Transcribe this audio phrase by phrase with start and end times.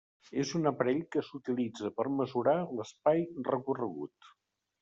[0.43, 4.35] És un aparell que s'utilitza per mesurar l'espai recorregut.